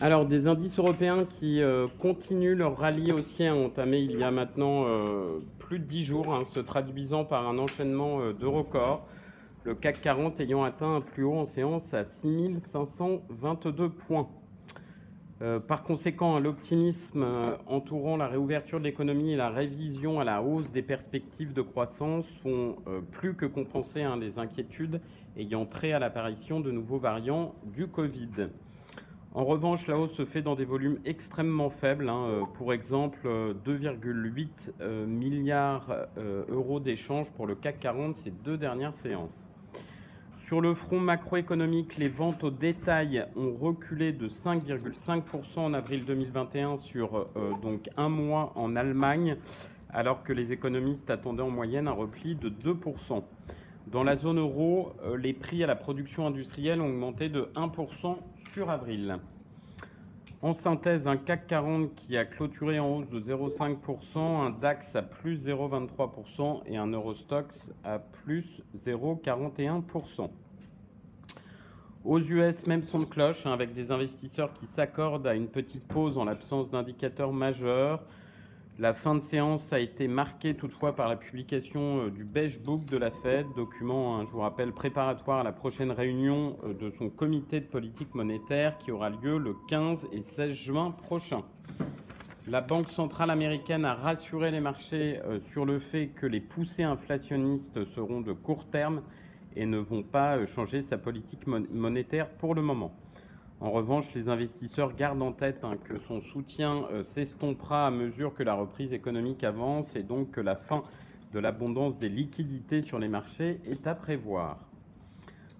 [0.00, 4.30] Alors, des indices européens qui euh, continuent leur rallye haussier ont entamé il y a
[4.30, 9.04] maintenant euh, plus de 10 jours, hein, se traduisant par un enchaînement euh, de records.
[9.64, 14.28] Le CAC 40 ayant atteint un plus haut en séance à 6522 points.
[15.66, 17.26] par conséquent, l'optimisme
[17.66, 22.24] entourant la réouverture de l'économie et la révision à la hausse des perspectives de croissance
[22.42, 22.76] font
[23.10, 25.00] plus que compenser hein, les inquiétudes
[25.36, 28.48] ayant trait à l'apparition de nouveaux variants du Covid.
[29.34, 32.08] En revanche, la hausse se fait dans des volumes extrêmement faibles.
[32.08, 32.24] Hein.
[32.28, 34.48] Euh, pour exemple, 2,8
[34.80, 39.48] euh, milliards d'euros d'échanges pour le CAC 40 ces deux dernières séances.
[40.46, 46.78] Sur le front macroéconomique, les ventes au détail ont reculé de 5,5% en avril 2021
[46.78, 49.36] sur euh, donc un mois en Allemagne,
[49.90, 53.22] alors que les économistes attendaient en moyenne un repli de 2%.
[53.88, 58.16] Dans la zone euro, les prix à la production industrielle ont augmenté de 1%
[58.66, 59.18] avril.
[60.42, 65.02] En synthèse, un CAC 40 qui a clôturé en hausse de 0,5%, un DAX à
[65.02, 70.30] plus 0,23% et un Eurostox à plus 0,41%.
[72.04, 75.86] Aux US, même son de cloche, hein, avec des investisseurs qui s'accordent à une petite
[75.86, 78.02] pause en l'absence d'indicateurs majeurs.
[78.80, 82.84] La fin de séance a été marquée toutefois par la publication euh, du Beige Book
[82.86, 86.92] de la Fed, document, hein, je vous rappelle, préparatoire à la prochaine réunion euh, de
[86.96, 91.42] son comité de politique monétaire qui aura lieu le 15 et 16 juin prochain.
[92.46, 96.84] La Banque centrale américaine a rassuré les marchés euh, sur le fait que les poussées
[96.84, 99.02] inflationnistes seront de court terme
[99.56, 102.92] et ne vont pas changer sa politique monétaire pour le moment.
[103.60, 108.32] En revanche, les investisseurs gardent en tête hein, que son soutien euh, s'estompera à mesure
[108.34, 110.84] que la reprise économique avance et donc que la fin
[111.32, 114.58] de l'abondance des liquidités sur les marchés est à prévoir.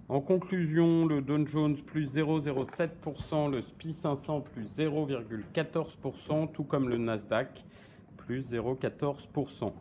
[0.09, 6.99] En conclusion, le Dow Jones plus 0,07%, le SPI 500 plus 0,14%, tout comme le
[6.99, 7.65] Nasdaq
[8.17, 9.73] plus 0,14%.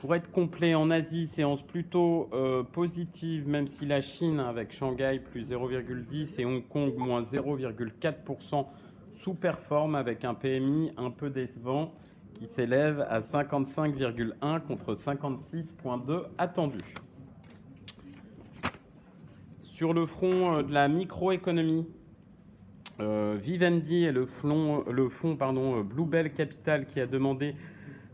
[0.00, 5.20] Pour être complet, en Asie, séance plutôt euh, positive, même si la Chine, avec Shanghai,
[5.32, 8.66] plus 0,10 et Hong Kong, moins 0,4%,
[9.14, 11.92] sous-performe avec un PMI un peu décevant
[12.34, 16.78] qui s'élève à 55,1 contre 56,2 attendu.
[19.64, 21.88] Sur le front euh, de la microéconomie,
[23.00, 24.84] euh, Vivendi et le, fonds
[25.84, 27.56] Bluebell Capital qui a demandé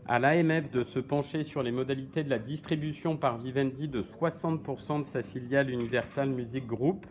[0.07, 5.03] à l'AMF de se pencher sur les modalités de la distribution par Vivendi de 60%
[5.03, 7.07] de sa filiale Universal Music Group,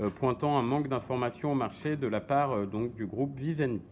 [0.00, 3.82] euh, pointant un manque d'informations au marché de la part euh, donc, du groupe Vivendi.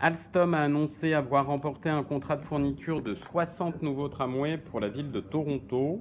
[0.00, 4.88] Alstom a annoncé avoir remporté un contrat de fourniture de 60 nouveaux tramways pour la
[4.88, 6.00] ville de Toronto.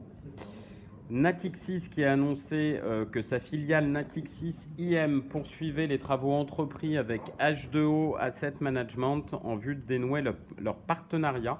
[1.09, 7.21] Natixis qui a annoncé euh, que sa filiale Natixis IM poursuivait les travaux entrepris avec
[7.39, 10.21] H2O Asset Management en vue de dénouer
[10.59, 11.59] leur partenariat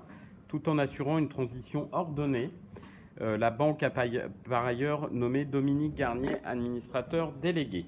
[0.50, 2.50] tout en assurant une transition ordonnée.
[3.22, 7.86] Euh, la banque a par ailleurs nommé Dominique Garnier administrateur délégué.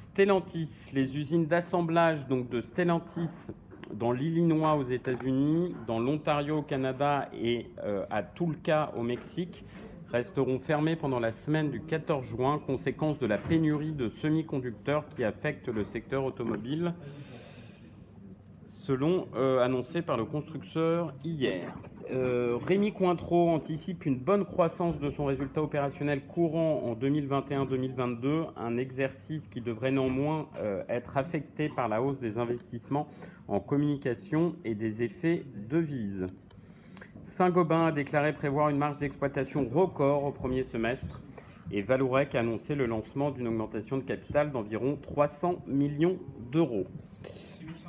[0.00, 3.28] Stellantis, les usines d'assemblage donc de Stellantis
[3.92, 9.62] dans l'Illinois aux États-Unis, dans l'Ontario au Canada et euh, à Tulca au Mexique
[10.12, 15.24] resteront fermés pendant la semaine du 14 juin, conséquence de la pénurie de semi-conducteurs qui
[15.24, 16.94] affecte le secteur automobile,
[18.72, 21.74] selon euh, annoncé par le constructeur hier.
[22.12, 28.76] Euh, Rémi Cointreau anticipe une bonne croissance de son résultat opérationnel courant en 2021-2022, un
[28.76, 33.08] exercice qui devrait néanmoins euh, être affecté par la hausse des investissements
[33.48, 36.26] en communication et des effets de vise.
[37.36, 41.20] Saint-Gobain a déclaré prévoir une marge d'exploitation record au premier semestre
[41.70, 46.16] et Valourec a annoncé le lancement d'une augmentation de capital d'environ 300 millions
[46.50, 46.86] d'euros.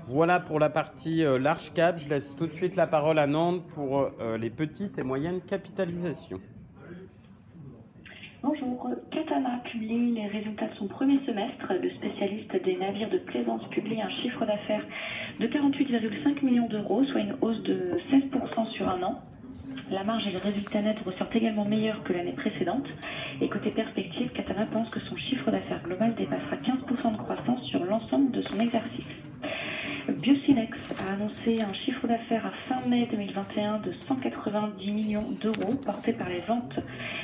[0.04, 1.98] Voilà pour la partie euh, large cap.
[1.98, 5.40] Je laisse tout de suite la parole à Nantes pour euh, les petites et moyennes
[5.40, 6.42] capitalisations.
[8.44, 11.72] Bonjour, Katana publie les résultats de son premier semestre.
[11.82, 14.86] Le spécialiste des navires de plaisance publie un chiffre d'affaires
[15.40, 19.22] de 48,5 millions d'euros, soit une hausse de 16% sur un an.
[19.90, 22.88] La marge et le résultat net ressortent également meilleurs que l'année précédente.
[23.40, 27.84] Et côté perspective, Katana pense que son chiffre d'affaires global dépassera 15% de croissance sur
[27.86, 29.06] l'ensemble de son exercice.
[30.10, 36.14] Biocinex a annoncé un chiffre d'affaires à fin mai 2021 de 190 millions d'euros, porté
[36.14, 36.80] par les ventes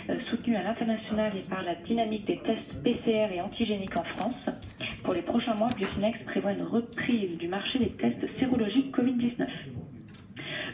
[0.10, 4.50] euh, soutenues à l'international et par la dynamique des tests PCR et antigéniques en France.
[5.04, 9.48] Pour les prochains mois, Biocinex prévoit une reprise du marché des tests sérologiques Covid-19.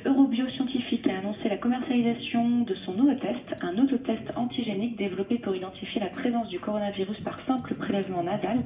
[0.06, 6.00] Eurobio Scientifique a annoncé la commercialisation de son autotest, un autotest antigénique développé pour identifier
[6.00, 8.60] la présence du coronavirus par simple prélèvement nasal.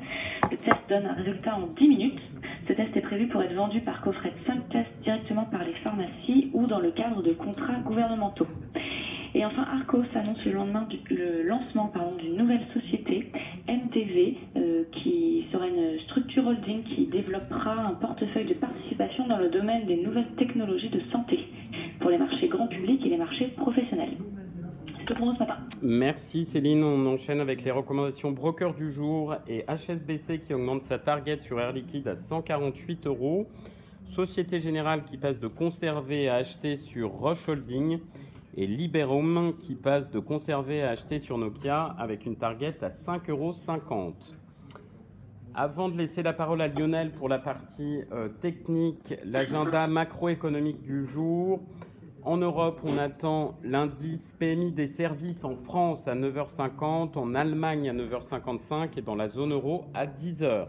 [0.51, 2.19] Le test donne un résultat en 10 minutes.
[2.67, 5.73] Ce test est prévu pour être vendu par coffret de 5 tests directement par les
[5.83, 8.47] pharmacies ou dans le cadre de contrats gouvernementaux.
[9.35, 13.31] Et enfin, Arcos annonce le lendemain le lancement d'une nouvelle société,
[13.67, 19.49] MTV, euh, qui sera une structure holding qui développera un portefeuille de participation dans le
[19.49, 21.39] domaine des nouvelles technologies de santé
[21.99, 24.17] pour les marchés grand public et les marchés professionnels.
[25.81, 26.83] Merci Céline.
[26.83, 31.59] On enchaîne avec les recommandations broker du jour et HSBC qui augmente sa target sur
[31.59, 33.47] Air Liquide à 148 euros.
[34.05, 37.99] Société Générale qui passe de conserver à acheter sur Roche Holding
[38.55, 43.31] et Liberum qui passe de conserver à acheter sur Nokia avec une target à 5,50
[43.31, 43.53] euros.
[45.55, 51.05] Avant de laisser la parole à Lionel pour la partie euh, technique, l'agenda macroéconomique du
[51.05, 51.61] jour.
[52.23, 57.93] En Europe, on attend l'indice PMI des services en France à 9h50, en Allemagne à
[57.93, 60.65] 9h55 et dans la zone euro à 10h.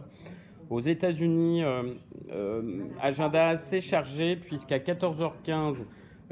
[0.69, 1.95] Aux États-Unis, euh,
[2.33, 5.77] euh, agenda assez chargé puisqu'à 14h15,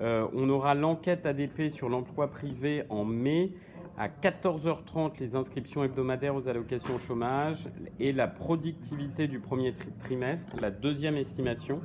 [0.00, 3.52] euh, on aura l'enquête ADP sur l'emploi privé en mai.
[3.98, 7.58] À 14h30, les inscriptions hebdomadaires aux allocations chômage
[8.00, 9.74] et la productivité du premier
[10.04, 11.80] trimestre, la deuxième estimation.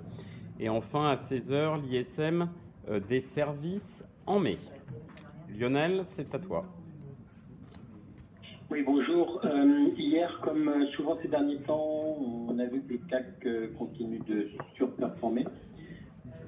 [0.60, 2.50] Et enfin, à 16h, l'ISM
[2.90, 4.58] euh, des services en mai.
[5.60, 6.66] Lionel, c'est à toi.
[8.72, 9.42] Oui, bonjour.
[9.44, 12.18] Euh, hier, comme souvent ces derniers temps,
[12.50, 15.46] on a vu que le CAC continue de surperformer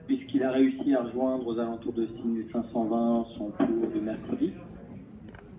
[0.07, 4.53] puisqu'il a réussi à rejoindre aux alentours de 6520 son cours de mercredi.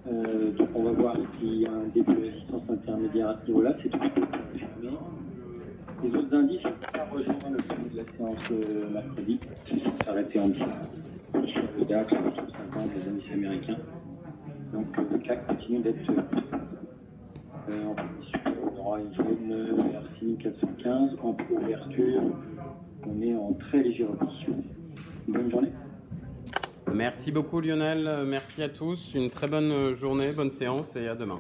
[0.07, 3.47] Euh, donc on va voir s'il y a un début de résistance intermédiaire à ce
[3.49, 4.99] niveau-là, c'est tout confirmé.
[6.03, 9.39] Les autres indices ont pas rejoint le premier de la séance euh, mercredi,
[9.69, 10.65] c'est s'arrêter en dessous.
[11.47, 13.77] Sur le DAX, sur 50, les indices américains.
[14.73, 18.41] Donc euh, le CAC continue d'être euh, en position.
[18.63, 22.23] On aura une zone vers 6415 en ouverture
[23.07, 24.27] on est en très léger repos.
[25.29, 25.73] Bonne journée.
[26.93, 31.39] Merci beaucoup Lionel, merci à tous, une très bonne journée, bonne séance et à demain.